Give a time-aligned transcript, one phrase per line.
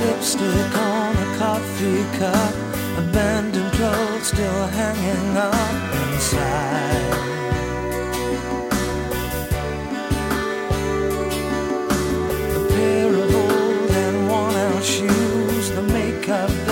[0.00, 2.54] lipstick on a coffee cup,
[2.98, 5.54] abandoned clothes still hanging up
[6.06, 7.04] inside.
[12.58, 16.63] A pair of old and worn out shoes, the makeup.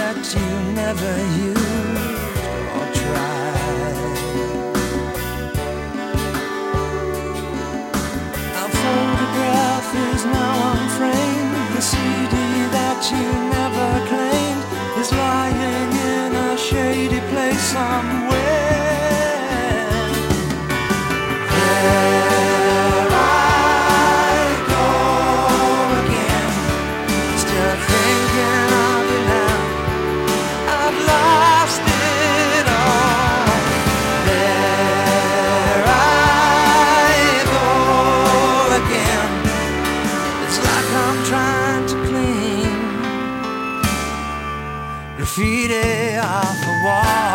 [45.35, 47.32] Graffiti off a wall.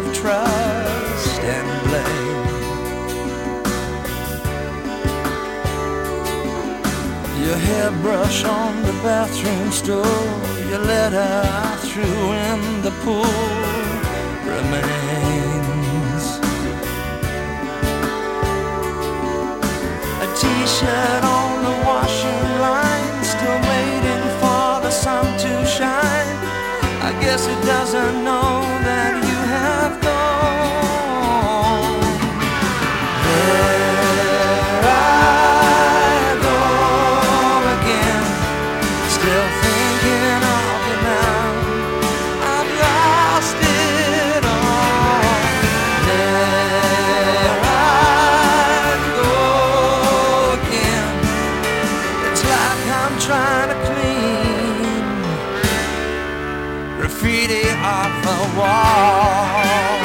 [0.00, 2.46] Of trust and blame.
[7.44, 10.24] Your hairbrush on the bathroom stool,
[10.70, 11.30] your letter
[11.66, 13.40] I threw in the pool
[14.52, 16.24] remains.
[20.24, 26.36] A t-shirt on the washing line, still waiting for the sun to shine.
[27.08, 28.50] I guess it doesn't know
[28.86, 29.09] that
[53.10, 55.04] I'm trying to clean
[56.96, 59.98] graffiti off the wall.